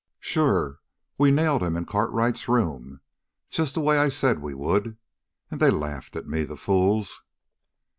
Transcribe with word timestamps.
"Sure! 0.19 0.79
We 1.19 1.29
nailed 1.29 1.61
him 1.61 1.77
in 1.77 1.85
Cartwright's 1.85 2.47
room, 2.47 3.01
just 3.51 3.75
the 3.75 3.81
way 3.81 3.99
I 3.99 4.09
said 4.09 4.39
we 4.39 4.55
would. 4.55 4.97
And 5.51 5.59
they 5.61 5.69
laughed 5.69 6.15
at 6.15 6.25
me, 6.27 6.43
the 6.43 6.57
fools!" 6.57 7.23